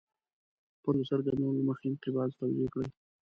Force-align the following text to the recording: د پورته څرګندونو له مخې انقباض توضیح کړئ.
د 0.73 0.75
پورته 0.81 1.03
څرګندونو 1.09 1.51
له 1.57 1.63
مخې 1.69 1.85
انقباض 1.89 2.29
توضیح 2.39 2.69
کړئ. 2.73 2.89